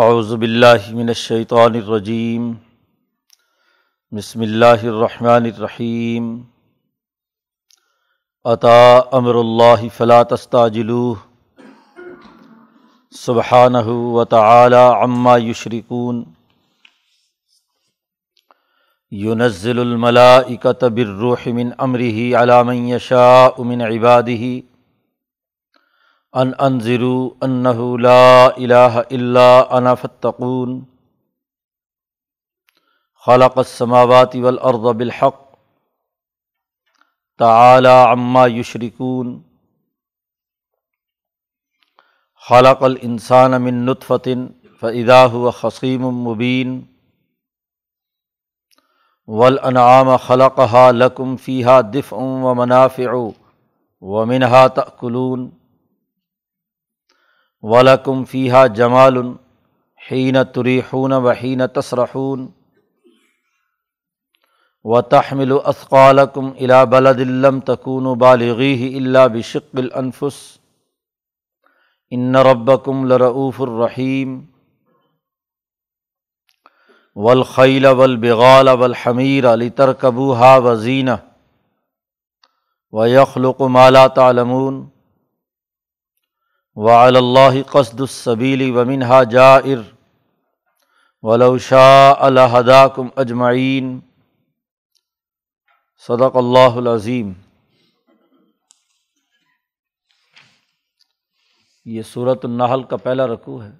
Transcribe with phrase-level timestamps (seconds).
[0.00, 2.52] اعوذ باللہ من الشیطان الرجیم
[4.12, 6.30] بسم اللہ الرحمن الرحیم
[8.44, 11.16] عطا امر اللہ فلا تستعجلوه
[13.12, 13.84] سبحانہ
[14.14, 16.24] وتعالی عما یشرکون
[19.12, 24.42] ينزل الملائکة بالروح من امرہ علی من یشاء من عبادہ
[26.32, 30.80] ان انضرو انہ لا الہ الا انا فتقون
[33.26, 35.40] خلق السماوات والارض بالحق.
[37.38, 39.42] تعالی عما یشرکون.
[42.48, 44.34] خلق الانسان من نطفة
[44.80, 46.80] فاذا هو خصیم مبین.
[49.26, 53.10] والانعام خلقها لکم فیہا دفع و منافع
[54.00, 55.50] ومنها تأکلون.
[57.62, 59.16] ولکم فیحہ جمال
[60.10, 62.46] حین تریحون وحین تصرحون
[64.84, 70.38] و تحمل اثقالکم الا بلد الم تکون بالغی اللہ بشق الانفس
[72.10, 74.40] ان ربکم لرعوف الرحیم
[77.16, 81.16] والخیل والبغال والحمیر علی ترکبوہا وزینہ
[82.92, 84.84] و یخلق مالا تعلمون
[86.76, 89.78] وعلى اللہ قصد الصبیلی ومنہا جائر.
[91.22, 94.00] ولو شاء الحداکم اجمعین
[96.06, 97.32] صدق اللہ العظیم
[101.84, 103.70] یہ صورت النحل کا پہلا رقوع ہے.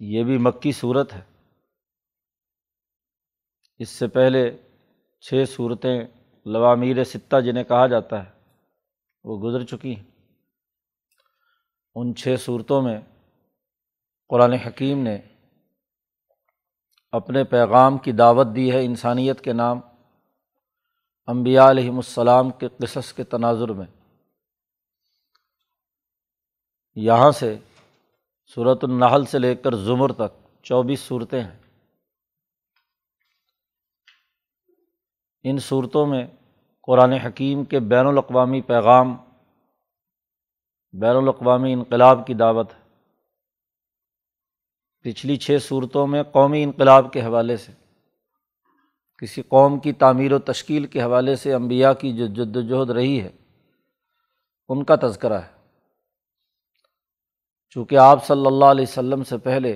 [0.00, 1.20] یہ بھی مکی صورت ہے.
[3.78, 4.50] اس سے پہلے
[5.20, 5.98] چھ صورتیں
[6.46, 8.35] لوامیر ستہ جنہیں کہا جاتا ہے.
[9.26, 10.04] وہ گزر چکی۔ ہیں
[11.94, 13.00] ان چھ صورتوں میں
[14.28, 15.18] قرآن حکیم نے
[17.12, 19.80] اپنے پیغام کی دعوت دی ہے انسانیت کے نام
[21.26, 23.86] امبیا علیہم السلام کے قصص کے تناظر میں۔
[26.94, 27.58] یہاں سے
[28.54, 31.58] صورت النحل سے لے کر زمر تک چوبیس صورتیں ہیں۔
[35.42, 36.26] ان صورتوں میں
[36.86, 39.16] قرآن حکیم کے بین الاقوامی پیغام،
[40.92, 42.80] بین الاقوامی انقلاب کی دعوت ہے۔
[45.00, 47.72] پچھلی چھ صورتوں میں قومی انقلاب کے حوالے سے،
[49.18, 53.20] کسی قوم کی تعمیر و تشکیل کے حوالے سے امبیا کی جو جد وجہد رہی
[53.20, 53.30] ہے،
[54.68, 55.56] ان کا تذکرہ ہے۔
[57.68, 59.72] چونکہ آپ صلی اللہ علیہ و سے پہلے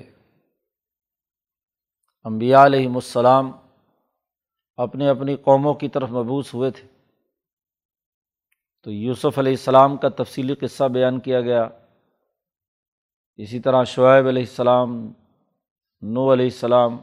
[2.25, 3.53] امبیا علیہم السلام
[4.77, 7.00] اپنی اپنی قوموں کی طرف مبوس ہوئے تھے۔
[8.85, 11.69] تو یوسف علیہ السلام کا تفصیلی قصہ بیان کیا گیا۔
[13.37, 15.13] اسی طرح شعیب علیہ السلام
[16.03, 16.99] نو علیہ السلام،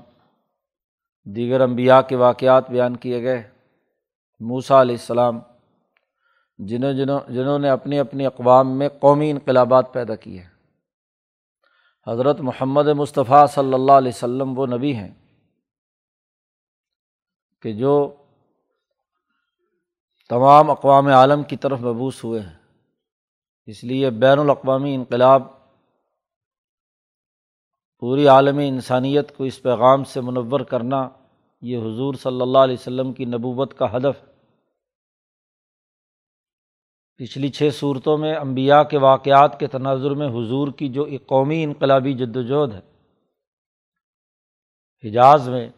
[1.24, 3.44] دیگر انبیاء کے واقعات بیان کیے گئے۔
[4.40, 5.40] موسا علیہ السلام،
[6.58, 10.44] جنہوں جنہوں جنہوں نے اپنی اپنی اقوام میں قومی انقلابات پیدا کیے۔
[12.08, 15.14] حضرت محمد مصطفیٰ صلی اللہ علیہ وسلم وہ نبی ہیں
[17.62, 18.16] کہ جو
[20.30, 22.58] تمام اقوام عالم کی طرف مبوس ہوئے ہیں۔
[23.66, 25.44] اس لیے بین الاقوامی انقلاب
[28.00, 31.10] پوری عالمی انسانیت کو اس پیغام سے منور کرنا،
[31.62, 34.26] یہ حضور صلی اللہ علیہ وسلم کی نبوت کا ہدف۔
[37.16, 41.64] پچھلی چھ صورتوں میں امبیا کے واقعات کے تناظر میں حضور کی جو ایک قومی
[41.64, 42.82] انقلابی جد وجہد ہے،
[45.04, 45.70] حجاز میں،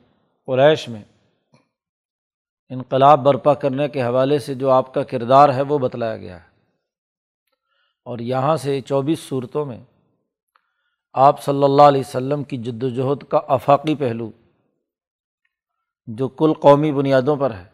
[0.45, 1.03] قریش میں
[2.69, 6.50] انقلاب برپا کرنے کے حوالے سے جو آپ کا کردار ہے وہ بتلایا گیا ہے۔
[8.06, 9.84] اور یہاں سے چوبیس صورتوں میں
[11.13, 14.31] آپ صلی اللہ علیہ و کی جد وجہد کا افاقی پہلو
[16.07, 17.66] جو کل قومی بنیادوں پر ہے،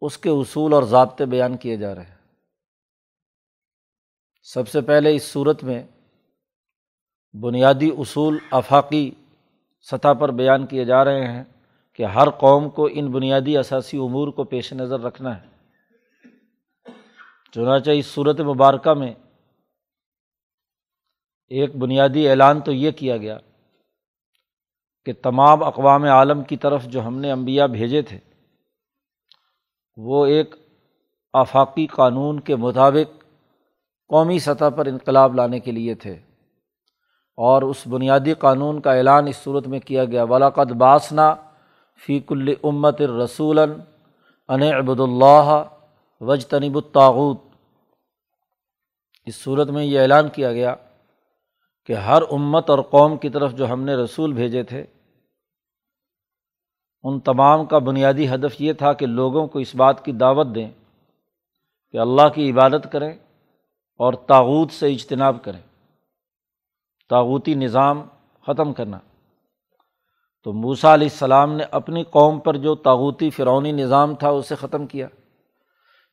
[0.00, 2.18] اس کے اصول اور ضابطے بیان کیے جا رہے ہیں۔
[4.42, 5.82] سب سے پہلے اس صورت میں
[7.42, 9.10] بنیادی اصول افاقی
[9.80, 11.44] سطح پر بیان کیے جا رہے ہیں۔
[11.94, 15.48] کہ ہر قوم کو ان بنیادی اثاثی امور کو پیش نظر رکھنا ہے۔
[17.54, 19.14] چنانچہ اس صورت مبارکہ میں
[21.48, 23.38] ایک بنیادی اعلان تو یہ کیا گیا
[25.04, 28.18] کہ تمام اقوام عالم کی طرف جو ہم نے امبیا بھیجے تھے،
[29.96, 30.54] وہ ایک
[31.32, 33.24] آفاقی قانون کے مطابق
[34.08, 36.14] قومی سطح پر انقلاب لانے کے لیے تھے۔
[37.36, 41.34] اور اس بنیادی قانون کا اعلان اس صورت میں کیا گیا ولاقت باسنا
[42.06, 43.58] فیق العمت الرسول
[44.48, 45.62] ان ابد اللہ
[46.20, 47.36] وج تنب الطاعود
[49.26, 50.74] اس صورت میں یہ اعلان کیا گیا
[51.86, 54.86] کہ ہر امت اور قوم کی طرف جو ہم نے رسول بھیجے تھے،
[57.02, 60.70] ان تمام کا بنیادی ہدف یہ تھا کہ لوگوں کو اس بات کی دعوت دیں
[61.90, 63.12] کہ اللہ کی عبادت کریں
[63.96, 65.60] اور تاوت سے اجتناب کریں۔
[67.08, 68.02] تاوتی نظام
[68.46, 68.98] ختم کرنا۔
[70.44, 74.86] تو موسا علیہ السلام نے اپنی قوم پر جو تاوتی فرونی نظام تھا اسے ختم
[74.86, 75.08] کیا۔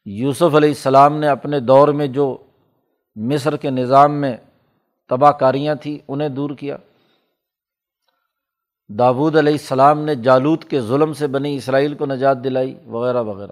[0.05, 2.37] یوسف علیہ السلام نے اپنے دور میں جو
[3.15, 4.37] مصر کے نظام میں
[5.09, 6.77] تباہ کاریاں تھیں انہیں دور کیا۔
[8.89, 13.51] داود علیہ السلام نے جالود کے ظلم سے بنی اسرائیل کو نجات دلائی وغیرہ وغیرہ۔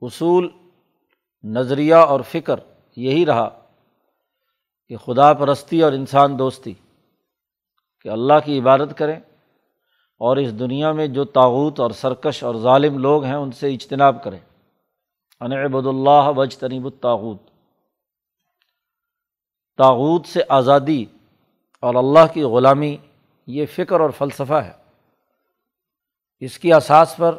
[0.00, 0.48] اصول،
[1.42, 2.60] نظریہ اور فکر
[2.96, 3.48] یہی رہا
[4.88, 6.74] کہ خدا پرستی اور انسان دوستی۔
[8.02, 9.20] کہ اللہ کی عبادت کریں
[10.18, 14.24] اور اس دنیا میں جو تاوت اور سرکش اور ظالم لوگ ہیں ان سے اجتناب
[14.24, 14.38] کریں۔
[15.40, 17.50] انعبد اللہ وج تنیب الطاعت
[19.76, 21.04] تاوت سے آزادی
[21.80, 22.96] اور اللہ کی غلامی
[23.46, 24.72] یہ فکر اور فلسفہ ہے۔
[26.40, 27.38] اس کی اساس پر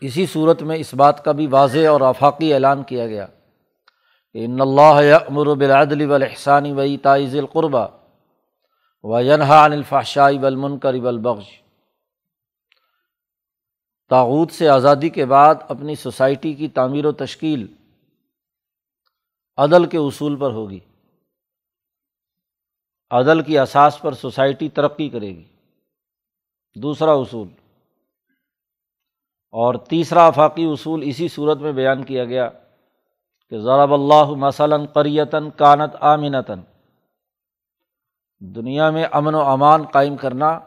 [0.00, 3.26] اسی صورت میں اس بات کا بھی واضح اور آفاقی اعلان کیا گیا
[4.32, 7.86] کہ ان اللہ امر بالعدل والاحسان و تائز القربہ
[9.02, 11.44] و ینحا عن الفحشائی والمنکر والبغض
[14.08, 17.66] تاغوت سے آزادی کے بعد اپنی سوسائٹی کی تعمیر و تشکیل
[19.56, 20.80] عدل کے اصول پر ہوگی۔
[23.10, 25.44] عدل کی اساس پر سوسائٹی ترقی کرے گی۔
[26.74, 27.48] دوسرا اصول۔
[29.50, 32.50] اور تیسرا افاقی اصول اسی صورت میں بیان کیا گیا
[33.50, 36.60] کہ ضرب اللہ مثلاً قریتاً کانت آمنتاً۔
[38.42, 40.58] دنیا میں امن و امان قائم کرنا،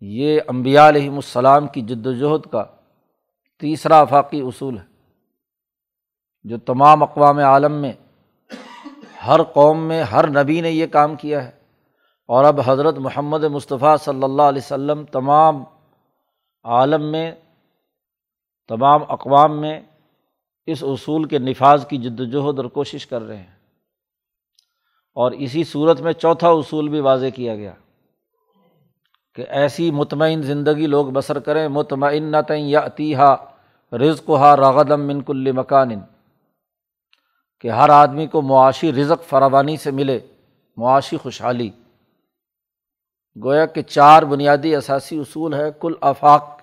[0.00, 2.64] یہ امبیا علیہم السلام کی جد وجہد کا
[3.60, 4.84] تیسرا افاقی اصول ہے،
[6.44, 7.92] جو تمام اقوام عالم میں،
[9.26, 11.50] ہر قوم میں، ہر نبی نے یہ کام کیا ہے۔
[12.28, 15.64] اور اب حضرت محمد مصطفیٰ صلی اللہ علیہ وسلم تمام
[16.62, 17.32] عالم میں،
[18.68, 19.80] تمام اقوام میں
[20.66, 23.61] اس اصول کے نفاذ کی جد وجہد اور کوشش کر رہے ہیں۔
[25.16, 27.72] اور اسی صورت میں چوتھا اصول بھی واضح کیا گیا
[29.36, 33.34] کہ ایسی مطمئن زندگی لوگ بسر کریں مطمئن نہ تئیں یا عتیحہ
[33.92, 35.90] رزق ہا راغدم من کل مکان،
[37.60, 40.18] کہ ہر آدمی کو معاشی رزق فراوانی سے ملے،
[40.76, 41.70] معاشی خوشحالی۔
[43.36, 46.60] گویا کہ چار بنیادی اثاثی اصول ہے کل آفاق،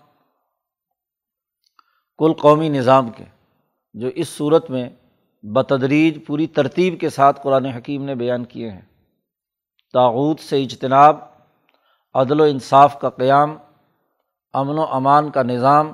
[2.19, 3.24] کل قومی نظام کے،
[3.95, 4.90] جو اس صورت میں
[5.44, 8.82] بتدریج پوری ترتیب کے ساتھ قرآن حکیم نے بیان کیے ہیں۔
[9.94, 11.18] تاوت سے اجتناب،
[12.14, 13.58] عدل و انصاف کا قیام،
[14.54, 15.92] امن و امان کا نظام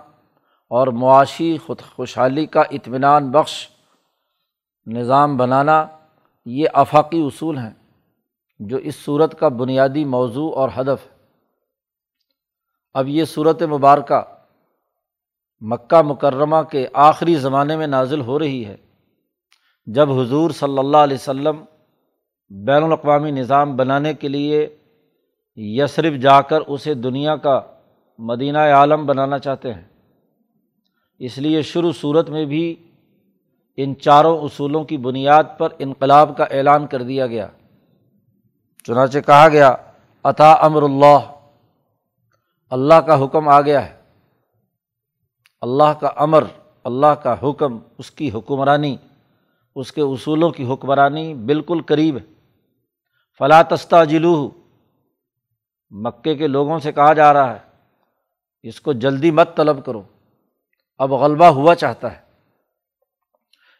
[0.70, 3.68] اور معاشی خود خوشحالی کا اطمینان بخش،
[4.86, 5.86] نظام بنانا،
[6.46, 7.74] یہ آفاقی اصول ہیں
[8.60, 11.16] جو اس صورت کا بنیادی موضوع اور ہدف ہے
[12.94, 14.22] اب یہ صورت مبارکہ
[15.62, 18.78] مکہ مکرمہ کے آخری زمانے میں نازل ہو رہی ہے۔
[19.88, 21.52] جب حضور صلی اللہ علیہ و
[22.52, 24.68] بین الاقوامی نظام بنانے کے لیے
[25.58, 27.60] یسرف جا کر اسے دنیا کا
[28.20, 29.84] مدینہ عالم بنانا چاہتے ہیں،
[31.22, 32.76] اس لیے شروع صورت میں بھی
[33.78, 37.48] ان چاروں اصولوں کی بنیاد پر انقلاب کا اعلان کر دیا گیا۔
[38.88, 39.74] چنانچہ کہا گیا
[40.25, 41.32] عطا امر اللہ
[42.72, 43.96] اللہ کا حکم آ گیا ہے۔
[45.62, 46.44] اللہ کا امر،
[46.84, 48.96] اللہ کا حکم، اس کی حکمرانی
[49.75, 52.24] اس کے اصولوں کی حکمرانی بالکل قریب ہے۔
[53.39, 54.36] فلاں تستہ جلو
[55.91, 57.60] مکے کے لوگوں سے کہا جا رہا ہے،
[58.63, 60.01] اس کو جلدی مت طلب کرو۔
[61.00, 62.24] اب غلبہ ہوا چاہتا ہے۔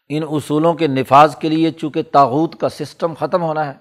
[0.10, 3.74] ان اصولوں کے نفاذ کے لیے چونکہ تاوت کا سسٹم ختم ہونا ہے،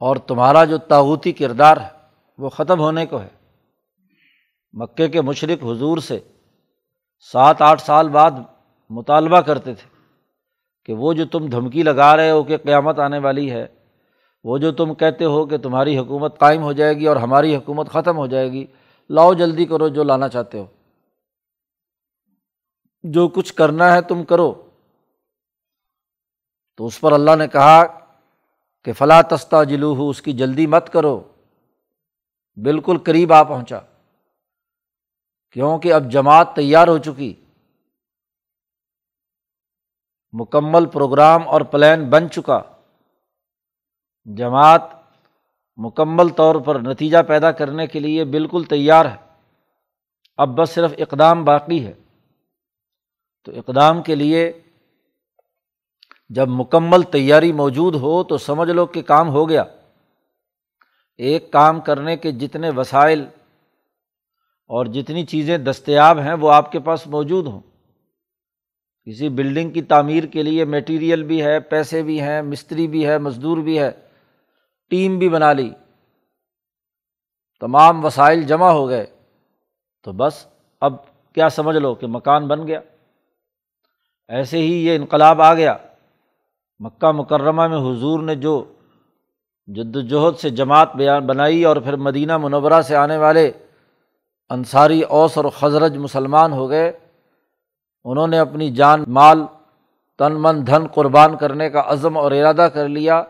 [0.00, 1.88] اور تمہارا جو تاوتی کردار ہے،
[2.38, 3.28] وہ ختم ہونے کو ہے۔
[4.74, 6.18] مکے کے مشرق حضور سے
[7.32, 8.30] سات آٹھ سال بعد
[8.90, 9.90] مطالبہ کرتے تھے۔
[10.84, 13.66] کہ وہ جو تم دھمکی لگا رہے ہو کہ قیامت آنے والی ہے،
[14.44, 17.88] وہ جو تم کہتے ہو کہ تمہاری حکومت قائم ہو جائے گی اور ہماری حکومت
[17.88, 18.66] ختم ہو جائے گی،
[19.10, 20.66] لاؤ جلدی کرو جو لانا چاہتے ہو۔
[23.02, 24.68] جو کچھ کرنا ہے تم کرو۔
[26.76, 27.84] تو اس پر اللہ نے کہا
[28.84, 31.22] کہ فلاں تستہ جلو ہو اس کی جلدی مت کرو۔
[32.62, 33.78] بالکل قریب آ پہنچا۔
[35.52, 37.41] کیونکہ اب جماعت تیار ہو چکی۔
[40.32, 42.62] مکمل پروگرام اور پلان بن چکا۔
[44.24, 44.82] جماعت
[45.76, 49.16] مکمل طور پر نتیجہ پیدا کرنے کے لیے بالکل تیار ہے۔
[50.36, 51.92] اب بس صرف اقدام باقی ہے۔
[53.44, 54.52] تو اقدام کے لیے
[56.28, 59.64] جب مکمل تیاری موجود ہو تو سمجھ لو کہ کام ہو گیا۔
[61.16, 63.24] ایک کام کرنے کے جتنے وسائل
[64.66, 67.60] اور جتنی چیزیں دستیاب ہیں وہ آپ کے پاس موجود ہوں۔
[69.04, 73.18] کسی بلڈنگ کی تعمیر کے لیے میٹیریل بھی ہے، پیسے بھی ہیں، مستری بھی ہے،
[73.18, 73.90] مزدور بھی ہے،
[74.90, 75.70] ٹیم بھی بنا لی،
[77.60, 79.06] تمام وسائل جمع ہو گئے،
[80.02, 80.46] تو بس
[80.80, 80.92] اب
[81.32, 82.80] کیا سمجھ لو کہ مکان بن گیا۔
[84.28, 85.76] ایسے ہی یہ انقلاب آ گیا۔
[86.80, 88.74] مکہ مکرمہ میں حضور نے جو
[89.66, 93.52] جد وجہد سے جماعت بیان بنائی اور پھر مدینہ منورہ سے آنے والے
[94.50, 96.92] انصاری اوس اور خزرج مسلمان ہو گئے
[98.04, 99.42] انہوں نے اپنی جان، مال،
[100.18, 103.22] تن، من، دھن قربان کرنے کا عزم اور ارادہ کر لیا۔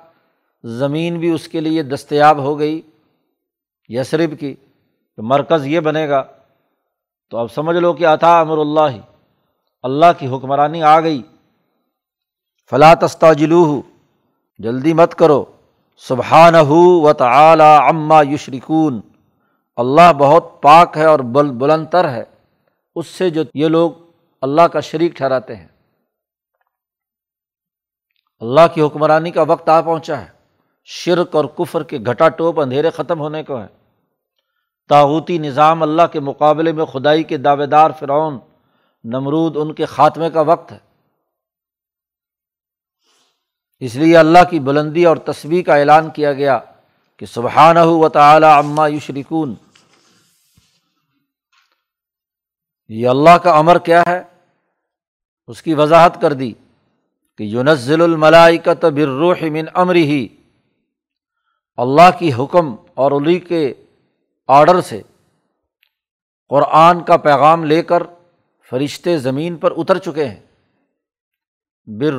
[0.64, 2.82] زمین بھی اس کے لیے دستیاب ہو گئی۔
[3.88, 4.54] یسرب کی
[5.16, 6.22] کہ مرکز یہ بنے گا۔
[7.30, 9.00] تو اب سمجھ لو کہ عطا امر اللہ ہی
[9.82, 11.22] اللہ کی حکمرانی آ گئی۔
[12.70, 13.82] فلاں تستاجلو
[14.58, 15.44] جلدی مت کرو۔
[15.96, 19.00] سبحان ہو و تعلیٰ عما یشرکون،
[19.76, 22.24] اللہ بہت پاک ہے اور بل بلند تر ہے۔
[22.94, 23.90] اس سے جو یہ لوگ
[24.42, 25.68] اللہ کا شریک ٹھہراتے ہیں۔
[28.40, 30.26] اللہ کی حکمرانی کا وقت آ پہنچا ہے۔
[30.84, 33.66] شرک اور کفر کے گھٹا ٹوپ اندھیرے ختم ہونے کو ہے
[34.88, 38.38] تاغوتی نظام اللہ کے مقابلے میں خدائی کے دعوے دار فرعون
[39.04, 40.78] نمرود ان کے خاتمے کا وقت ہے۔
[43.78, 46.58] اس لیے اللہ کی بلندی اور تصویر کا اعلان کیا گیا
[47.16, 49.54] کہ سبحانہ و تعالیٰ عما یشرکون۔
[52.88, 54.31] یہ اللہ کا امر کیا ہے؟
[55.48, 56.52] اس کی وضاحت کر دی
[57.38, 60.28] کہ یونزل الملائی کا تبروح من امر ہی
[61.76, 63.74] اللہ کی حکم اور علی کے
[64.46, 65.02] آڈر سے
[66.48, 68.02] قرآن کا پیغام لے کر
[68.70, 70.40] فرشتے زمین پر اتر چکے ہیں۔
[71.86, 72.12] بر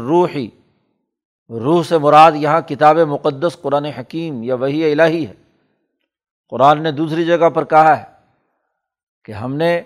[1.49, 5.33] روح سے مراد یہاں کتاب مقدس، قرآن حکیم یا وہی الہی ہے۔
[6.49, 8.03] قرآن نے دوسری جگہ پر کہا ہے
[9.25, 9.81] کہ ہم نے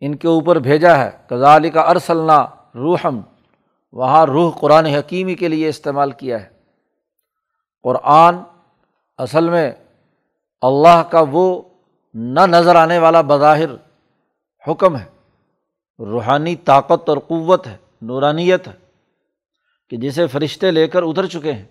[0.00, 3.20] ان کے اوپر بھیجا ہے۔ کزال کا ارسلنا روحم،
[3.92, 6.48] وہاں روح قرآن حکیمی کے لیے استعمال کیا ہے۔
[7.82, 8.36] قرآن
[9.18, 9.72] اصل میں
[10.60, 11.62] اللہ کا وہ
[12.14, 13.70] نہ نظر آنے والا بظاہر
[14.68, 15.04] حکم ہے۔
[15.98, 18.72] روحانی طاقت اور قوت ہے، نورانیت ہے
[19.88, 21.66] کہ جسے فرشتے لے کر اتر چکے ہیں۔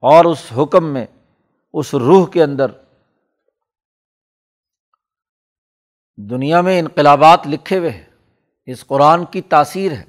[0.00, 1.06] اور اس حکم میں،
[1.72, 2.66] اس روح کے اندر
[6.18, 8.04] دنیا میں انقلابات لکھے ہوئے ہیں،
[8.64, 10.04] اس قرآن کی تاثیر ہے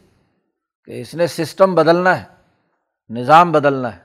[0.83, 2.25] کہ اس نے سسٹم بدلنا ہے،
[3.09, 4.01] نظام بدلنا ہے،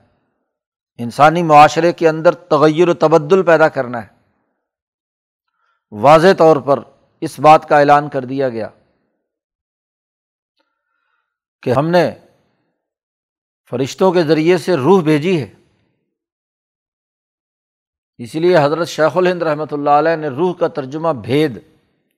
[0.97, 4.07] انسانی معاشرے کے اندر تغیر و تبدل پیدا کرنا ہے۔
[5.91, 6.79] واضح طور پر
[7.21, 8.69] اس بات کا اعلان کر دیا گیا
[11.61, 12.11] کہ ہم نے
[13.71, 15.53] فرشتوں کے ذریعے سے روح بھیجی ہے۔
[18.17, 21.59] اسی لیے حضرت شیخ الہند رحمۃ اللہ علیہ نے روح کا ترجمہ بھید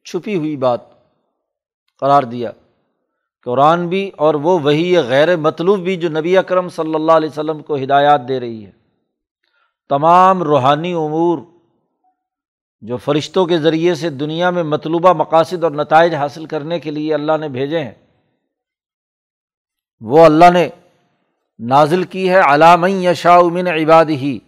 [0.05, 0.79] چھپی ہوئی بات
[1.99, 2.51] قرار دیا
[3.45, 7.61] قرآن بھی اور وہ وہی غیر مطلوب بھی جو نبی اکرم صلی اللہ علیہ وسلم
[7.63, 8.71] کو ہدایات دے رہی ہے۔
[9.89, 11.37] تمام روحانی امور
[12.81, 17.13] جو فرشتوں کے ذریعے سے دنیا میں مطلوبہ مقاصد اور نتائج حاصل کرنے کے لیے
[17.13, 17.93] اللہ نے بھیجے ہیں،
[20.01, 20.69] وہ اللہ نے
[21.59, 24.39] نازل کی ہے علام یشا امن عباد ہی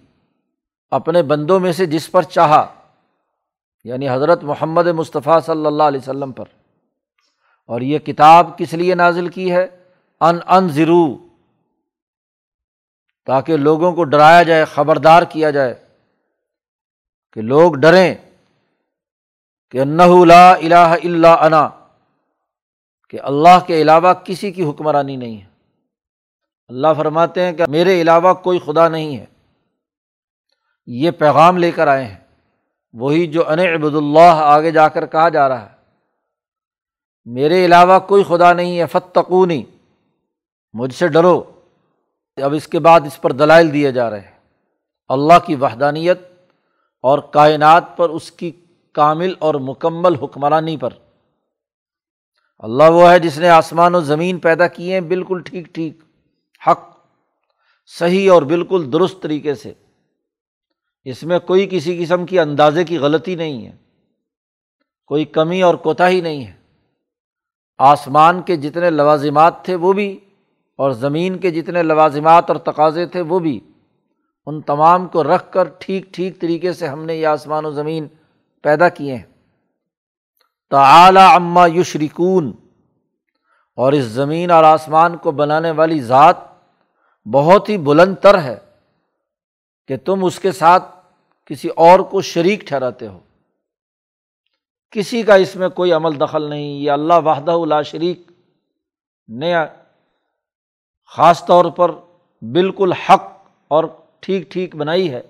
[0.92, 2.77] اپنے بندوں میں سے جس پر چاہا
[3.88, 6.46] یعنی حضرت محمد مصطفیٰ صلی اللہ علیہ وسلم پر۔
[7.66, 9.68] اور یہ کتاب کس لیے نازل کی ہے؟
[10.20, 11.28] ان ان ضرو
[13.26, 15.86] تاکہ لوگوں کو ڈرایا جائے، خبردار کیا جائے
[17.34, 18.16] کہ لوگ ڈریں
[19.70, 21.70] کہ انہ لا الہ الا انا،
[23.10, 25.46] کہ اللہ کے علاوہ کسی کی حکمرانی نہیں ہے۔
[26.68, 29.26] اللہ فرماتے ہیں کہ میرے علاوہ کوئی خدا نہیں ہے۔
[30.88, 32.27] یہ پیغام لے کر آئے ہیں۔
[33.00, 35.78] وہی جو ان عبد اللہ آگے جا کر کہا جا رہا ہے۔
[37.26, 39.64] میرے علاوہ کوئی خدا نہیں ہے فتقونی
[40.74, 41.44] مجھ سے ڈرو۔
[42.44, 44.40] اب اس کے بعد اس پر دلائل دیے جا رہے ہیں۔
[45.08, 46.20] اللہ کی وحدانیت
[47.02, 48.52] اور کائنات پر اس کی
[48.94, 50.90] کامل اور مکمل حکمرانی پر۔
[52.60, 56.00] اللہ وہ ہے جس نے آسمان و زمین پیدا کیے ہیں، بالکل ٹھیک ٹھیک،
[56.68, 56.80] حق،
[58.00, 59.74] صحیح اور بالکل درست طریقے سے۔
[61.10, 63.72] اس میں کوئی کسی قسم کی اندازے کی غلطی نہیں ہے۔
[65.06, 66.54] کوئی کمی اور کوتا ہی نہیں ہے۔
[67.78, 70.20] آسمان کے جتنے لوازمات تھے وہ بھی
[70.78, 73.60] اور زمین کے جتنے لوازمات اور تقاضے تھے وہ بھی۔
[74.46, 78.08] ان تمام کو رکھ کر ٹھیک ٹھیک طریقے سے ہم نے یہ آسمان و زمین
[78.64, 79.24] پیدا کیے ہیں۔
[80.70, 82.54] تعلیٰ عما یشرکون۔
[83.76, 86.38] اور اس زمین اور آسمان کو بنانے والی ذات
[87.26, 88.58] بہت ہی بلند تر ہے
[89.88, 90.97] کہ تم اس کے ساتھ
[91.48, 93.20] کسی اور کو شریک ٹھہراتے ہو۔
[94.92, 98.32] کسی کا اس میں کوئی عمل دخل نہیں یہ اللہ وحدہ اللہ شریک
[99.28, 99.54] نے
[101.06, 101.92] خاص طور پر
[102.42, 103.24] بالکل حق
[103.68, 103.84] اور
[104.20, 105.22] ٹھیک ٹھیک بنائی ہے۔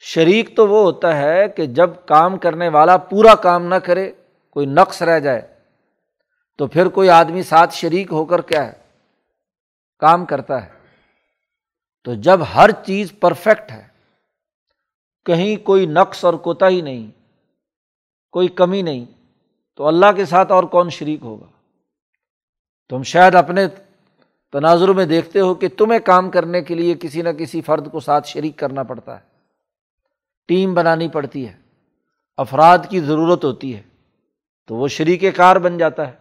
[0.00, 4.12] شریک تو وہ ہوتا ہے کہ جب کام کرنے والا پورا کام نہ کرے،
[4.50, 5.54] کوئی نقص رہ جائے،
[6.58, 8.72] تو پھر کوئی آدمی ساتھ شریک ہو کر کیا ہے؟
[9.98, 10.70] کام کرتا ہے۔
[12.04, 13.85] تو جب ہر چیز پرفیکٹ ہے
[15.26, 17.10] کہیں کوئی نقص اور کوتا ہی نہیں،
[18.30, 19.04] کوئی کمی نہیں،
[19.76, 21.46] تو اللہ کے ساتھ اور کون شریک ہوگا؟
[22.88, 23.66] تم شاید اپنے
[24.52, 28.00] تناظر میں دیکھتے ہو کہ تمہیں کام کرنے کے لیے کسی نہ کسی فرد کو
[28.00, 29.24] ساتھ شریک کرنا پڑتا ہے،
[30.48, 31.52] ٹیم بنانی پڑتی ہے،
[32.36, 33.82] افراد کی ضرورت ہوتی ہے،
[34.66, 36.14] تو وہ شریک کار بن جاتا ہے۔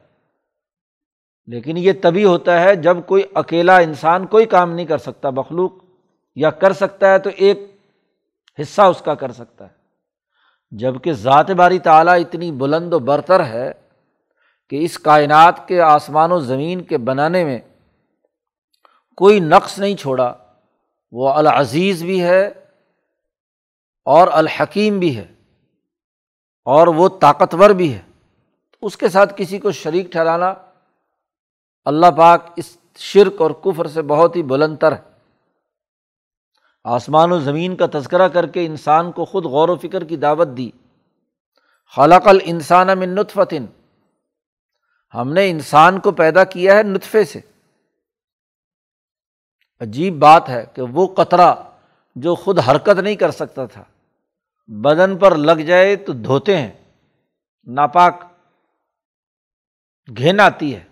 [1.47, 5.73] لیکن یہ تبھی ہوتا ہے جب کوئی اکیلا انسان کوئی کام نہیں کر سکتا، مخلوق،
[6.35, 7.74] یا کر سکتا ہے تو ایک
[8.61, 9.73] حصہ اس کا کر سکتا ہے۔
[10.71, 13.71] جبکہ ذات باری تعلیٰ اتنی بلند و برتر ہے
[14.69, 17.59] کہ اس کائنات کے آسمان و زمین کے بنانے میں
[19.17, 20.33] کوئی نقص نہیں چھوڑا،
[21.11, 22.47] وہ العزیز بھی ہے
[24.05, 25.33] اور الحکیم بھی ہے
[26.65, 28.01] اور وہ طاقتور بھی ہے۔
[28.81, 30.53] اس کے ساتھ کسی کو شریک ٹھہرانا
[31.85, 35.14] اللہ پاک اس شرک اور کفر سے بہت ہی بلند تر ہے۔
[36.85, 40.47] آسمان و زمین کا تذکرہ کر کے انسان کو خود غور و فکر کی دعوت
[40.57, 40.71] دی۔
[41.95, 43.65] خلق الانسان من نطفتن
[45.13, 47.39] ہم نے انسان کو پیدا کیا ہے نطفے سے۔
[49.79, 51.55] عجیب بات ہے کہ وہ قطرہ
[52.15, 53.83] جو خود حرکت نہیں کر سکتا تھا،
[54.67, 56.71] بدن پر لگ جائے تو دھوتے ہیں،
[57.63, 58.23] ناپاک،
[60.17, 60.83] گھن آتی ہے۔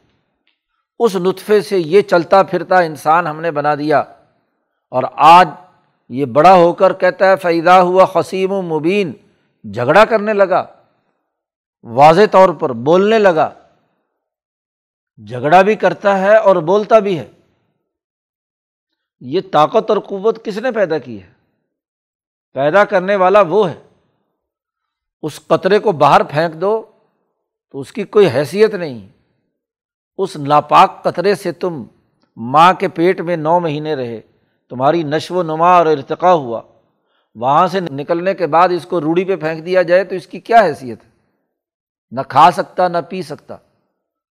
[0.99, 3.99] اس نطفے سے یہ چلتا پھرتا انسان ہم نے بنا دیا۔
[4.89, 5.49] اور آج
[6.13, 9.11] یہ بڑا ہو کر کہتا ہے فائدہ ہوا قسیم و مبین
[9.71, 10.65] جھگڑا کرنے لگا۔
[11.83, 13.49] واضح طور پر بولنے لگا۔
[15.27, 17.31] جھگڑا بھی کرتا ہے اور بولتا بھی ہے۔
[19.19, 21.29] یہ طاقت اور قوت کس نے پیدا کی ہے؟
[22.53, 23.83] پیدا کرنے والا وہ ہے۔
[25.21, 26.91] اس قطرے کو باہر پھینک دو
[27.71, 29.07] تو اس کی کوئی حیثیت نہیں۔
[30.17, 31.83] اس ناپاک قطرے سے تم
[32.37, 34.21] ماں کے پیٹ میں نو مہینے رہے۔
[34.73, 36.61] تمہاری نشو و نما اور ارتقا ہوا۔
[37.35, 40.39] وہاں سے نکلنے کے بعد اس کو روڑی پہ پھینک دیا جائے تو اس کی
[40.39, 41.09] کیا حیثیت ہے؟
[42.11, 43.57] نہ کھا سکتا، نہ پی سکتا۔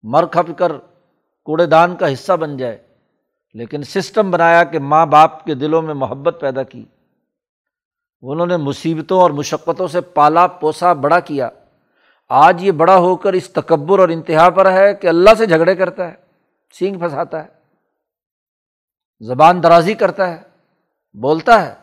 [0.03, 0.73] مر کھپ کر
[1.45, 2.79] کوڑے دان کا حصہ بن جائے۔
[3.55, 6.85] لیکن سسٹم بنایا کہ ماں باپ کے دلوں میں محبت پیدا کی۔
[8.23, 11.49] انہوں نے مصیبتوں اور مشقتوں سے پالا پوسا بڑا کیا۔
[12.29, 15.75] آج یہ بڑا ہو کر اس تکبر اور انتہا پر ہے کہ اللہ سے جھگڑے
[15.75, 16.15] کرتا ہے،
[16.79, 17.62] سینگ پھنساتا ہے۔
[19.23, 20.43] زبان درازی کرتا ہے،
[21.15, 21.75] بولتا ہے۔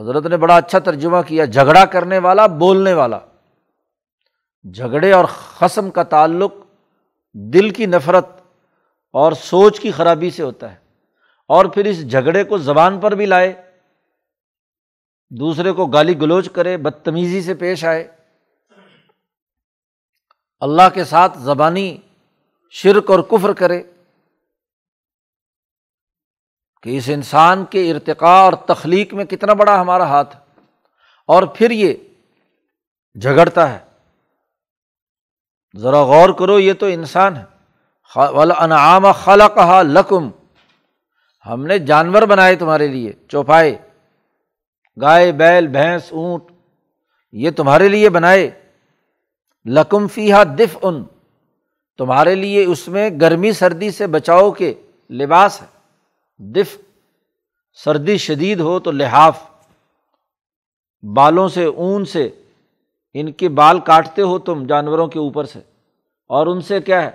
[0.00, 3.18] حضرت نے بڑا اچھا ترجمہ کیا، جھگڑا کرنے والا، بولنے والا۔
[4.74, 5.24] جھگڑے اور
[5.58, 6.52] قسم کا تعلق
[7.32, 8.26] دل کی نفرت
[9.12, 10.76] اور سوچ کی خرابی سے ہوتا ہے۔
[11.48, 13.62] اور پھر اس جھگڑے کو زبان پر بھی لائے،
[15.30, 18.08] دوسرے کو گالی گلوچ کرے، بدتمیزی سے پیش آئے۔
[20.60, 21.96] اللہ کے ساتھ زبانی
[22.70, 23.82] شرک اور کفر کرے۔
[26.82, 30.36] کہ اس انسان کے ارتقاء اور تخلیق میں کتنا بڑا ہمارا ہاتھ
[31.26, 31.94] اور پھر یہ
[33.20, 33.78] جھگڑتا ہے۔
[35.78, 37.44] ذرا غور کرو، یہ تو انسان ہے۔
[38.58, 40.30] انعام خلا کہا لکم۔
[41.46, 43.78] ہم نے جانور بنائے تمہارے لیے چوپائے
[45.00, 46.44] گائے، بیل، بھینس، اونٹ،
[47.32, 48.50] یہ تمہارے لیے بنائے۔
[49.66, 51.04] لکم فیحا دف ان
[51.98, 54.74] تمہارے لیے اس میں گرمی، سردی سے بچاؤ کے
[55.10, 55.77] لباس ہے۔
[56.38, 56.78] دف
[57.84, 59.42] سردی شدید ہو تو لحاف،
[61.14, 62.42] بالوں سے، اون سے،
[63.14, 65.58] ان کے بال کاٹتے ہو تم جانوروں کے اوپر سے۔
[66.26, 67.10] اور ان سے کیا ہے؟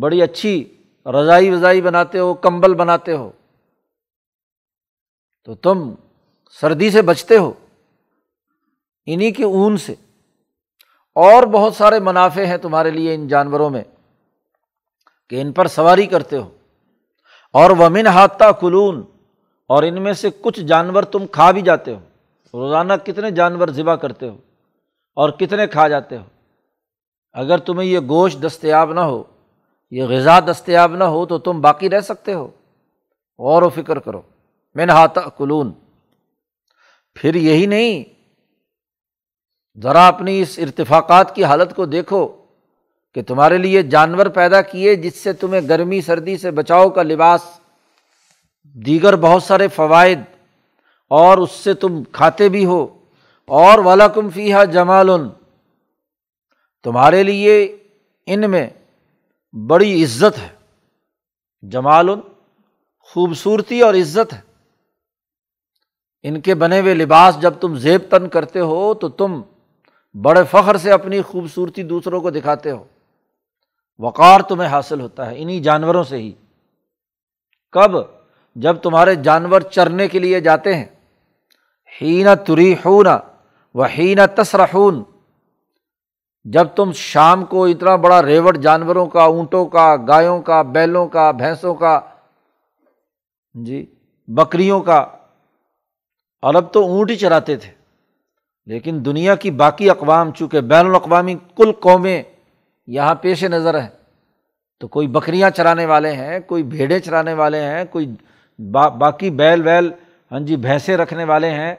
[0.00, 3.30] بڑی اچھی رضائی وضائی بناتے ہو، کمبل بناتے ہو۔
[5.44, 5.94] تو تم
[6.50, 7.52] سردی سے بچتے ہو
[9.06, 9.94] انہیں کی اون سے۔
[11.14, 13.84] اور بہت سارے منافع ہیں تمہارے لیے ان جانوروں میں
[15.28, 16.57] کہ ان پر سواری کرتے ہو۔
[17.52, 19.04] اور ومن ہاتھا کلون
[19.68, 22.00] اور ان میں سے کچھ جانور تم کھا بھی جاتے ہو۔
[22.54, 24.36] روزانہ کتنے جانور ذبح کرتے ہو
[25.14, 26.24] اور کتنے کھا جاتے ہو۔
[27.32, 29.22] اگر تمہیں یہ گوشت دستیاب نہ ہو،
[29.90, 32.48] یہ غذا دستیاب نہ ہو تو تم باقی رہ سکتے ہو۔
[33.38, 34.22] غور و فکر کرو۔
[34.74, 35.72] میں نہاتا کلون
[37.14, 38.04] پھر یہی نہیں،
[39.80, 42.37] ذرا اپنی اس ارتفاقات کی حالت کو دیکھو۔
[43.14, 47.42] کہ تمہارے لیے جانور پیدا کیے جس سے تمہیں گرمی سردی سے بچاؤ کا لباس،
[48.62, 50.20] دیگر بہت سارے فوائد،
[51.08, 52.98] اور اس سے تم کھاتے بھی ہو،
[53.44, 55.10] اور والا کم فیحا جمال۔
[56.84, 57.76] تمہارے لیے
[58.26, 58.70] ان میں
[59.52, 60.48] بڑی عزت ہے۔
[61.62, 62.08] جمال
[63.00, 64.40] خوبصورتی اور عزت ہے۔
[66.22, 69.42] ان کے بنے ہوئے لباس جب تم زیب تن کرتے ہو تو تم
[70.14, 72.84] بڑے فخر سے اپنی خوبصورتی دوسروں کو دکھاتے ہو۔
[73.98, 76.32] وقار تمہیں حاصل ہوتا ہے انہیں جانوروں سے ہی۔
[77.72, 77.90] کب؟
[78.56, 80.84] جب تمہارے جانور چرنے کے لیے جاتے ہیں۔
[82.02, 83.06] ہین تری خون
[83.74, 85.02] و ہین تسرخون
[86.44, 91.30] جب تم شام کو اتنا بڑا ریوڑ جانوروں کا، اونٹوں کا، گایوں کا، بیلوں کا،
[91.30, 92.00] بھینسوں کا
[93.54, 93.94] جی
[94.26, 94.98] بکریوں کا،
[96.42, 97.72] اور اب تو اونٹ ہی چراتے تھے۔
[98.66, 102.22] لیکن دنیا کی باقی اقوام، چونکہ بین الاقوامی کل قومیں
[102.90, 103.88] یہاں پیش نظر ہیں
[104.80, 108.14] تو کوئی بکریاں چرانے والے ہیں، کوئی بھیڑیں چرانے والے ہیں، کوئی
[108.58, 109.90] با، باقی بیل ویل
[110.32, 111.74] ہاں جی بھینسیں رکھنے والے ہیں۔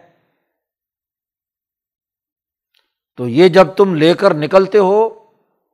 [3.18, 5.10] تو یہ جب تم لے کر نکلتے ہو،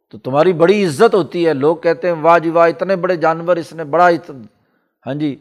[0.09, 3.55] تو تمہاری بڑی عزت ہوتی ہے۔ لوگ کہتے ہیں، واہ جی واہ، اتنے بڑے جانور،
[3.55, 4.09] اس نے بڑا
[5.05, 5.35] ہاں جی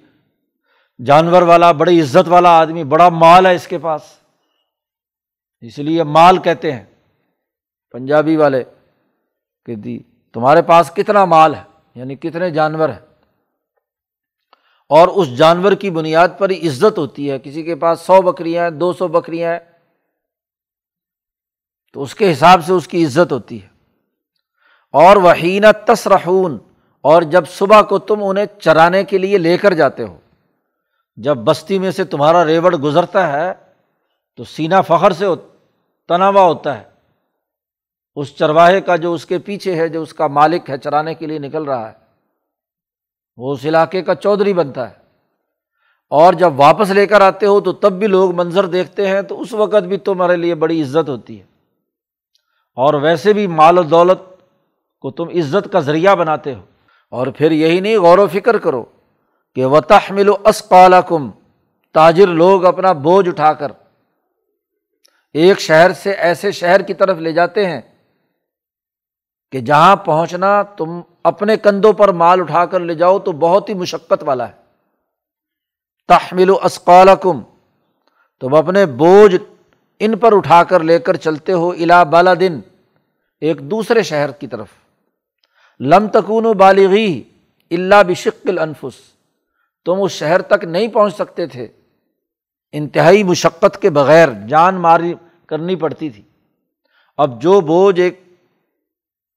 [1.04, 4.02] جانور والا، بڑی عزت والا آدمی، بڑا مال ہے اس کے پاس۔
[5.60, 6.84] اس لیے مال کہتے ہیں،
[7.92, 8.64] پنجابی والے۔
[9.66, 9.98] کہ دی
[10.32, 11.62] تمہارے پاس کتنا مال ہے؟
[11.94, 13.06] یعنی کتنے جانور ہیں؟
[14.88, 18.64] اور اس جانور کی بنیاد پر ہی عزت ہوتی ہے۔ کسی کے پاس سو بکریاں
[18.64, 19.58] ہیں، دو سو بکریاں ہیں،
[21.92, 23.68] تو اس کے حساب سے اس کی عزت ہوتی ہے۔
[24.92, 26.58] اور وہینہ تسرحون،
[27.00, 30.20] اور جب صبح کو تم انہیں چرانے کے لیے لے کر جاتے ہو،
[31.16, 33.52] جب بستی میں سے تمہارا ریوڑ گزرتا ہے،
[34.36, 35.26] تو سینا فخر سے
[36.08, 36.93] تناوا ہوتا ہے۔
[38.14, 41.26] اس چرواہے کا جو اس کے پیچھے ہے، جو اس کا مالک ہے، چرانے کے
[41.26, 41.94] لیے نکل رہا ہے،
[43.36, 44.94] وہ اس علاقے کا چودھری بنتا ہے۔
[46.10, 49.40] اور جب واپس لے کر آتے ہو تو تب بھی لوگ منظر دیکھتے ہیں، تو
[49.40, 51.44] اس وقت بھی تمہارے لیے بڑی عزت ہوتی ہے۔
[52.76, 54.46] اور ویسے بھی مال و دولت
[55.00, 56.60] کو تم عزت کا ذریعہ بناتے ہو۔
[57.10, 58.84] اور پھر یہی نہیں، غور و فکر کرو
[59.54, 61.30] کہ و تحمل و اسقال کم
[61.92, 63.72] تاجر لوگ اپنا بوجھ اٹھا کر
[65.32, 67.80] ایک شہر سے ایسے شہر کی طرف لے جاتے ہیں
[69.54, 73.74] کہ جہاں پہنچنا تم اپنے کندھوں پر مال اٹھا کر لے جاؤ تو بہت ہی
[73.74, 74.52] مشقت والا ہے۔
[76.08, 77.42] تحمل و اسقال کم
[78.40, 79.36] تم اپنے بوجھ
[79.98, 82.60] ان پر اٹھا کر لے کر چلتے ہو الا بالا دن
[83.40, 84.66] ایک دوسرے شہر کی طرف۔
[85.80, 87.22] لم تکون بالغی
[87.70, 88.98] اللہ بشکل انفس
[89.84, 91.68] تم اس شہر تک نہیں پہنچ سکتے تھے۔
[92.72, 95.14] انتہائی مشقت کے بغیر جان ماری
[95.46, 96.22] کرنی پڑتی تھی۔
[97.16, 98.23] اب جو بوجھ ایک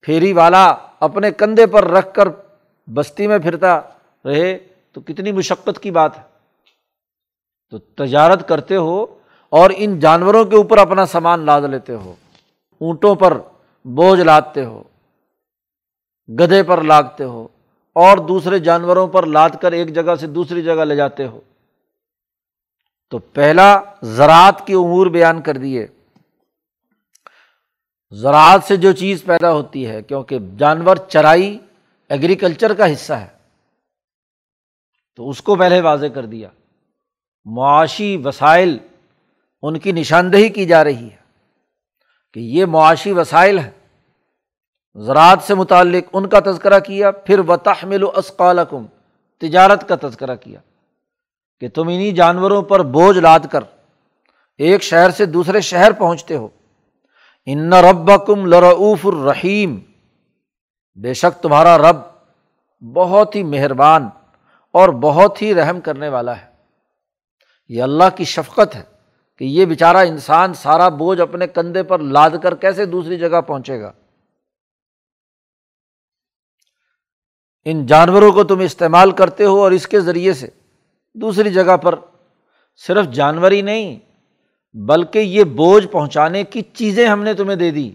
[0.02, 2.28] پھیری والا اپنے کندھے پر رکھ کر
[2.86, 3.80] بستی میں پھرتا
[4.24, 4.58] رہے،
[4.92, 6.22] تو کتنی مشقت کی بات ہے۔
[7.70, 9.06] تو تجارت کرتے ہو
[9.48, 12.14] اور ان جانوروں کے اوپر اپنا سامان لاد لیتے ہو،
[12.80, 13.38] اونٹوں پر
[13.84, 14.82] بوجھ لادتے ہو،
[16.28, 17.48] گدھے پر لاگتے ہو
[17.92, 21.40] اور دوسرے جانوروں پر لاد کر ایک جگہ سے دوسری جگہ لے جاتے ہو۔
[23.10, 25.86] تو پہلا زراعت کی امور بیان کر دیے۔
[28.10, 31.58] زراعت سے جو چیز پیدا ہوتی ہے، کیونکہ جانور چرائی
[32.08, 33.26] ایگریکلچر کا حصہ ہے۔
[35.16, 36.48] تو اس کو پہلے واضح کر دیا۔
[37.44, 38.78] معاشی وسائل
[39.62, 41.16] ان کی نشاندہی کی جا رہی ہے
[42.34, 43.70] کہ یہ معاشی وسائل ہیں۔
[44.94, 48.86] زراعت سے متعلق ان کا تذکرہ کیا، پھر و تحمل و اسقالکم،
[49.38, 50.60] تجارت کا تذکرہ کیا۔
[51.60, 53.60] کہ تم انہیں جانوروں پر بوجھ لاد کر
[54.58, 56.48] ایک شہر سے دوسرے شہر پہنچتے ہو۔
[57.46, 59.78] ان رب کم لرعف الرحیم
[60.94, 61.96] بے شک تمہارا رب
[62.94, 64.08] بہت ہی مہربان
[64.72, 66.46] اور بہت ہی رحم کرنے والا ہے۔
[67.68, 68.82] یہ اللہ کی شفقت ہے
[69.36, 73.80] کہ یہ بیچارہ انسان سارا بوجھ اپنے کندھے پر لاد کر کیسے دوسری جگہ پہنچے
[73.80, 73.92] گا؟
[77.64, 80.46] ان جانوروں کو تم استعمال کرتے ہو اور اس کے ذریعے سے
[81.14, 81.94] دوسری جگہ پر
[82.76, 83.98] صرف جانور ہی نہیں
[84.72, 87.92] بلکہ یہ بوجھ پہنچانے کی چیزیں ہم نے تمہیں دے دی۔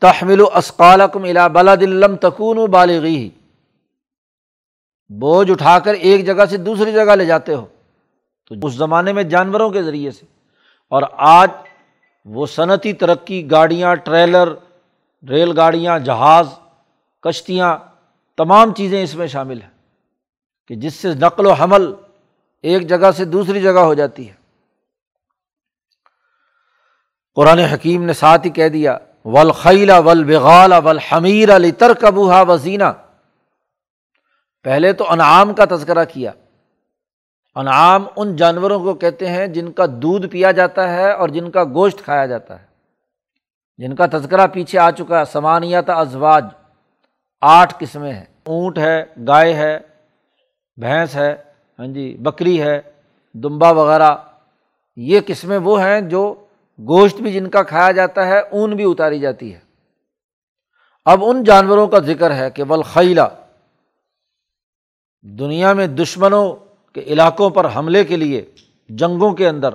[0.00, 3.30] تحمل و اسقال کم الا بلا دلم تکون و بالغی
[5.08, 7.66] بوجھ اٹھا کر ایک جگہ سے دوسری جگہ لے جاتے ہو۔
[8.46, 10.26] تو اس زمانے میں جانوروں کے ذریعے سے۔
[10.88, 11.50] اور آج
[12.24, 14.48] وہ صنعتی ترقی، گاڑیاں، ٹریلر،
[15.28, 16.46] ریل گاڑیاں، جہاز،
[17.20, 17.78] کشتیاں،
[18.36, 19.70] تمام چیزیں اس میں شامل ہیں۔
[20.68, 21.94] کہ جس سے نقل و حمل
[22.62, 24.37] ایک جگہ سے دوسری جگہ ہو جاتی ہے۔
[27.38, 32.84] قرآن حکیم نے ساتھ ہی کہہ دیا ولخیلا ول بغال ول حمیر علی ترکبوہا وزینہ
[34.62, 36.30] پہلے تو انعام کا تذکرہ کیا۔
[37.54, 41.64] انعام ان جانوروں کو کہتے ہیں جن کا دودھ پیا جاتا ہے اور جن کا
[41.64, 42.66] گوشت کھایا جاتا ہے۔
[43.78, 46.44] جن کا تذکرہ پیچھے آ چکا ہے سمانیت ازواج۔
[47.40, 49.78] آٹھ قسمیں ہیں۔ اونٹ ہے، گائے ہے،
[50.76, 51.36] بھینس ہے
[51.78, 52.80] ہاں جی بکری ہے،
[53.34, 54.16] دمبا وغیرہ۔
[54.96, 56.44] یہ قسمیں وہ ہیں جو
[56.78, 59.60] گوشت بھی جن کا کھایا جاتا ہے، اون بھی اتاری جاتی ہے۔
[61.04, 63.28] اب ان جانوروں کا ذکر ہے کہ بلخیلا
[65.22, 66.56] دنیا میں دشمنوں
[66.92, 68.54] کے علاقوں پر حملے کے لیے،
[68.88, 69.70] جنگوں کے اندر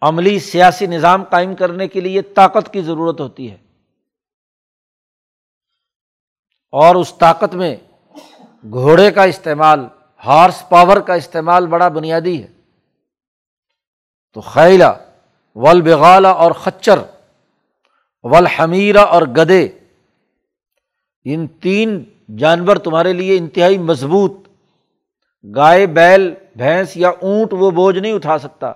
[0.00, 3.56] عملی سیاسی نظام قائم کرنے کے لیے طاقت کی ضرورت ہوتی ہے۔
[6.72, 7.76] اور اس طاقت میں
[8.70, 9.86] گھوڑے کا استعمال،
[10.24, 12.48] ہارس پاور کا استعمال بڑا بنیادی ہے۔
[14.32, 14.92] تو خیلا
[15.54, 16.98] ولبغالا اور خچر
[18.22, 19.68] ول حمیرہ اور گدے۔
[21.24, 22.04] ان تین
[22.38, 24.32] جانور تمہارے لیے انتہائی مضبوط۔
[25.56, 28.72] گائے، بیل، بھینس یا اونٹ وہ بوجھ نہیں اٹھا سکتا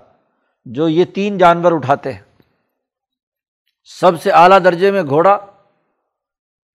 [0.65, 2.21] جو یہ تین جانور اٹھاتے ہیں۔
[3.83, 5.37] سب سے اعلیٰ درجے میں گھوڑا،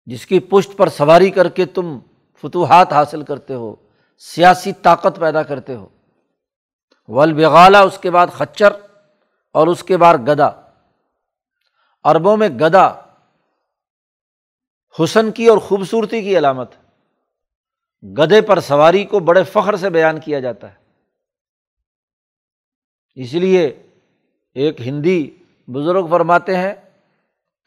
[0.07, 1.99] جس کی پشت پر سواری کر کے تم
[2.43, 3.77] فتوحات حاصل کرتے ہو،
[4.19, 5.88] سیاسی طاقت پیدا کرتے ہو۔
[7.09, 8.73] ولبغالا اس کے بعد خچر
[9.55, 10.51] اور اس کے بعد گدا۔
[12.05, 13.01] اربوں میں گدا
[14.99, 16.73] حسن کی اور خوبصورتی کی علامت
[18.19, 20.77] گدے پر سواری کو بڑے فخر سے بیان کیا جاتا ہے۔
[23.14, 23.83] اس لیے
[24.55, 25.31] ایک ہندی
[25.67, 26.75] بزرگ فرماتے ہیں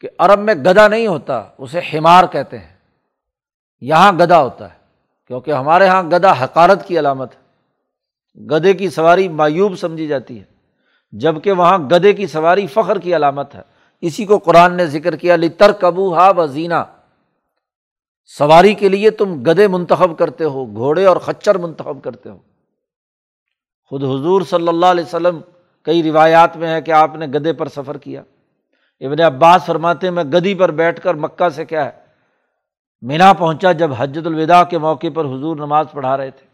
[0.00, 2.76] کہ عرب میں گدا نہیں ہوتا، اسے ہمار کہتے ہیں۔
[3.80, 4.78] یہاں گدا ہوتا ہے،
[5.26, 7.40] کیونکہ ہمارے یہاں گدا حکارت کی علامت ہے۔
[8.46, 10.57] گدے کی سواری مایوب سمجھی جاتی ہے۔
[11.12, 13.62] جبکہ وہاں گدے کی سواری فخر کی علامت ہے۔
[14.00, 16.46] اسی کو قرآن نے ذکر کیا لتر کبو ہا و
[18.24, 22.38] سواری کے لیے تم گدے منتخب کرتے ہو، گھوڑے اور خچر منتخب کرتے ہو۔
[23.84, 25.40] خود حضور صلی اللہ علیہ وسلم
[25.82, 28.22] کئی روایات میں ہے کہ آپ نے گدے پر سفر کیا۔
[29.00, 31.90] ابن عباس فرماتے میں گدی پر بیٹھ کر مکہ سے کیا ہے؟
[33.00, 36.46] مینا پہنچا جب حجت الوداع کے موقع پر حضور نماز پڑھا رہے تھے۔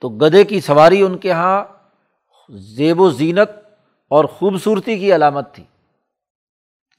[0.00, 1.64] تو گدے کی سواری ان کے یہاں
[2.50, 3.50] زیب و زینت
[4.08, 5.64] اور خوبصورتی کی علامت تھی۔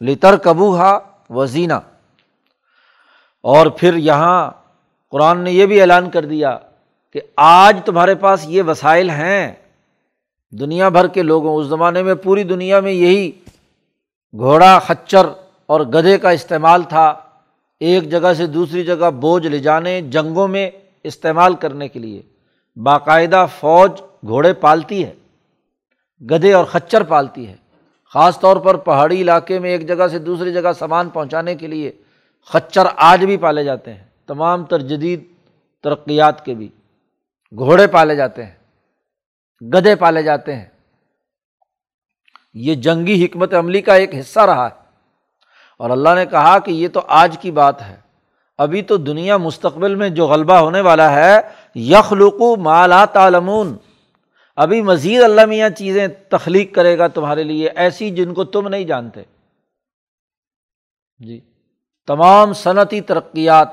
[0.02, 1.74] لتر کبو ہا و زینہ
[3.44, 4.52] اور پھر یہاں
[5.10, 6.58] قرآن نے یہ بھی اعلان کر دیا
[7.14, 9.52] کہ آج تمہارے پاس یہ وسائل ہیں۔
[10.52, 13.32] دنیا بھر کے لوگوں، اس زمانے میں پوری دنیا میں یہی
[14.38, 15.26] گھوڑا، خچر
[15.66, 17.14] اور گدھے کا استعمال تھا۔
[17.80, 20.70] ایک جگہ سے دوسری جگہ بوجھ لے جانے، جنگوں میں
[21.04, 22.22] استعمال کرنے کے لیے۔
[22.76, 25.14] باقاعدہ فوج گھوڑے پالتی ہے۔
[26.30, 27.56] گدھے اور خچر پالتی ہے۔
[28.14, 31.92] خاص طور پر پہاڑی علاقے میں ایک جگہ سے دوسری جگہ سامان پہنچانے کے لیے
[32.46, 35.24] خچر آج بھی پالے جاتے ہیں۔ تمام تر جدید
[35.84, 36.70] ترقیات کے بھی
[37.58, 38.54] گھوڑے پالے جاتے ہیں۔
[39.74, 40.66] گدے پالے جاتے ہیں۔
[42.54, 44.82] یہ جنگی حکمت عملی کا ایک حصہ رہا ہے۔
[45.78, 47.96] اور اللہ نے کہا کہ یہ تو آج کی بات ہے۔
[48.58, 51.42] ابھی تو دنیا مستقبل میں جو غلبہ ہونے والا ہے،
[51.76, 53.78] یخلقو مالا تالمون
[54.56, 58.84] ابھی مزید اللہ میاں چیزیں تخلیق کرے گا تمہارے لیے، ایسی جن کو تم نہیں
[58.84, 59.24] جانتے۔
[61.18, 61.42] جی۔
[62.08, 63.68] تمام صنعتی ترقیات،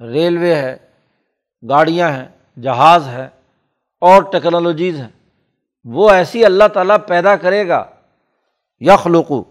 [0.00, 0.76] ریلوے ہے،
[1.68, 3.28] گاڑیاں ہیں، جہاز ہے
[4.00, 5.08] اور ٹیکنالوجیز ہیں۔
[5.84, 7.84] وہ ایسی اللہ تعالیٰ پیدا کرے گا۔
[8.80, 9.42] یخلقو۔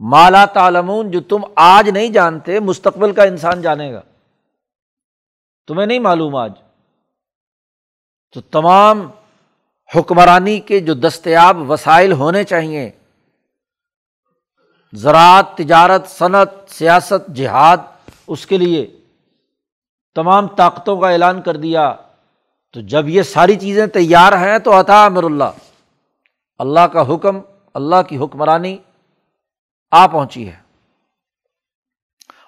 [0.00, 4.02] مالا تعلمون، جو تم آج نہیں جانتے، مستقبل کا انسان جانے گا۔
[5.66, 6.52] تمہیں نہیں معلوم آج۔
[8.32, 9.10] تو تمام
[9.96, 12.90] حکمرانی کے جو دستیاب وسائل ہونے چاہیے۔
[14.92, 17.76] زراعت، تجارت، صنعت، سیاست، جہاد،
[18.26, 19.00] اس کے لیے
[20.14, 21.94] تمام طاقتوں کا اعلان کر دیا۔
[22.72, 25.50] تو جب یہ ساری چیزیں تیار ہیں تو عطا امر اللہ۔
[26.58, 27.40] اللہ کا حکم،
[27.74, 28.78] اللہ کی حکمرانی
[29.90, 30.56] آ پہنچی ہے۔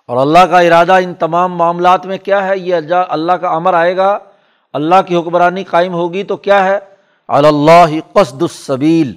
[0.06, 2.76] اور اللہ کا ارادہ ان تمام معاملات میں کیا ہے؟ یہ
[3.08, 4.18] اللہ کا امر آئے گا۔
[4.74, 6.78] اللہ کی حکمرانی قائم ہوگی تو کیا ہے؟
[7.28, 9.16] اللہ قصد الصبیل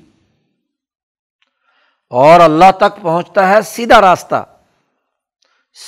[2.10, 4.46] اور اللہ تک پہنچتا ہے سیدھا راستہ۔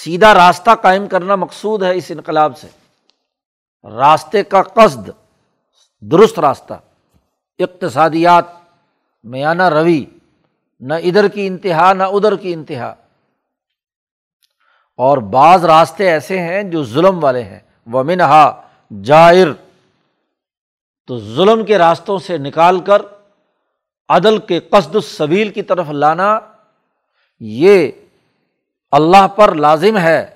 [0.03, 2.67] سیدھا راستہ قائم کرنا مقصود ہے اس انقلاب سے۔
[3.84, 5.10] راستے کا قصد،
[6.01, 6.73] درست راستہ۔
[7.60, 8.45] اقتصادیات
[9.23, 10.05] میانہ روی۔
[10.79, 12.95] نہ ادھر کی انتہا، نہ ادھر کی انتہا۔
[14.97, 18.68] اور بعض راستے ایسے ہیں جو ظلم والے ہیں۔ وہ منہا
[19.04, 19.47] جائر
[21.08, 23.02] تو ظلم کے راستوں سے نکال کر
[24.10, 26.39] عدل کے قصد الصویل کی طرف لانا،
[27.39, 27.91] یہ
[28.91, 30.36] اللہ پر لازم ہے۔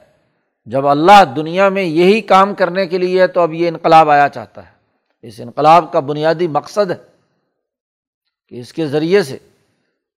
[0.65, 4.65] جب اللہ دنیا میں یہی کام کرنے کے لیے تو اب یہ انقلاب آیا چاہتا
[4.65, 4.71] ہے۔
[5.21, 6.97] اس انقلاب کا بنیادی مقصد ہے
[8.47, 9.37] کہ اس کے ذریعے سے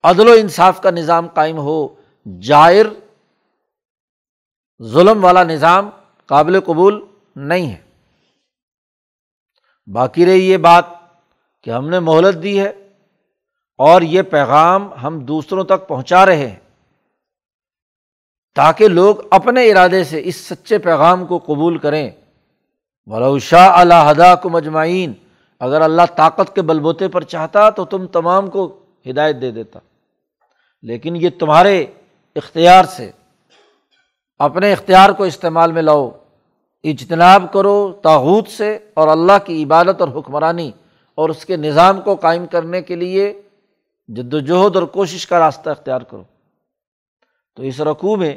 [0.02, 1.88] عدل و انصاف کا نظام قائم ہو۔
[2.40, 2.86] جائر،
[4.82, 5.90] ظلم والا نظام
[6.26, 7.04] قابل قبول
[7.36, 7.85] نہیں ہے۔
[9.92, 10.84] باقی رہی یہ بات
[11.62, 12.68] کہ ہم نے مہلت دی ہے
[13.78, 16.56] اور یہ پیغام ہم دوسروں تک پہنچا رہے ہیں
[18.54, 22.10] تاکہ لوگ اپنے ارادے سے اس سچے پیغام کو قبول کریں۔
[23.40, 25.12] شاہ اللہ ہدا کو مجمعین
[25.60, 28.78] اگر اللہ طاقت کے بل بوتے پر چاہتا تو تم تمام کو
[29.10, 29.78] ہدایت دے دیتا۔
[30.82, 31.86] لیکن یہ تمہارے
[32.36, 33.10] اختیار سے،
[34.38, 36.10] اپنے اختیار کو استعمال میں لاؤ۔
[36.90, 40.70] اجتناب کرو تاحود سے اور اللہ کی عبادت اور حکمرانی
[41.14, 43.42] اور اس کے نظام کو قائم کرنے کے لیے
[44.08, 46.22] جد وجہد اور کوشش کا راستہ اختیار کرو۔
[47.56, 48.36] تو اس رقوع میں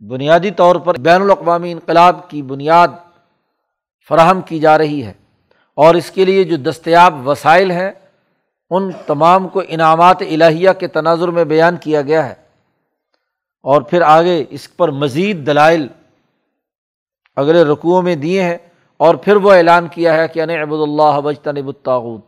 [0.00, 2.88] بنیادی طور پر بین الاقوامی انقلاب کی بنیاد
[4.08, 5.12] فراہم کی جا رہی ہے
[5.74, 7.92] اور اس کے لیے جو دستیاب وسائل ہیں،
[8.70, 12.34] ان تمام کو انعامات الہیہ کے تناظر میں بیان کیا گیا ہے۔
[13.62, 15.86] اور پھر آگے اس پر مزید دلائل
[17.36, 18.58] اگلے رقوع میں دیے ہیں
[18.96, 22.24] اور پھر وہ اعلان کیا ہے کہ ان ابود اللہ وجتنب الطاغوت۔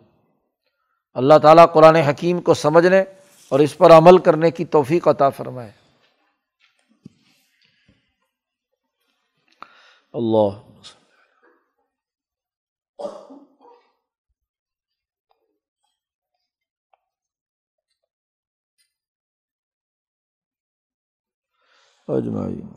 [1.14, 3.00] اللہ تعالیٰ قرآن حکیم کو سمجھنے
[3.48, 5.70] اور اس پر عمل کرنے کی توفیق عطا فرمائے۔
[10.12, 10.62] اللہ۔
[22.08, 22.68] اجمعین۔